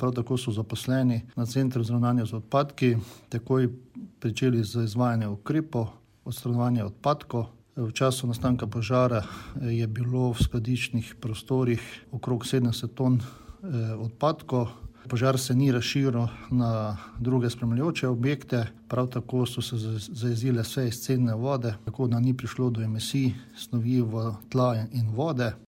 Prav 0.00 0.12
tako 0.12 0.36
so 0.36 0.52
zaposleni 0.52 1.20
na 1.36 1.46
Centru 1.46 1.82
za 1.82 1.92
ravnanje 1.92 2.24
z 2.26 2.34
odpadki 2.34 2.96
takoj 3.28 3.68
pričeli 4.20 4.64
z 4.64 4.84
izvajanjem 4.84 5.32
ukrepov 5.32 5.86
odstranjevanja 6.24 6.86
odpadkov. 6.86 7.46
V 7.76 7.92
času 7.92 8.26
nastanka 8.26 8.66
požara 8.66 9.22
eh, 9.24 9.72
je 9.72 9.86
bilo 9.86 10.32
v 10.32 10.42
skladiščnih 10.44 11.14
prostorih 11.20 11.80
okrog 12.12 12.44
70 12.44 12.92
ton 12.92 13.16
eh, 13.16 13.94
odpadkov. 13.94 14.68
Požar 15.08 15.38
se 15.38 15.54
ni 15.54 15.72
razširil 15.72 16.28
na 16.50 16.96
druge 17.18 17.50
spremljajoče 17.50 18.08
objekte, 18.08 18.66
prav 18.88 19.08
tako 19.08 19.46
so 19.46 19.62
se 19.62 19.76
zajezile 20.12 20.62
vse 20.62 20.88
izcedne 20.88 21.34
vode, 21.34 21.72
tako 21.84 22.06
da 22.06 22.20
ni 22.20 22.36
prišlo 22.36 22.70
do 22.70 22.82
emisij 22.82 23.32
snovi 23.56 24.02
v 24.02 24.34
tla 24.52 24.74
in 24.92 25.08
vode. 25.14 25.54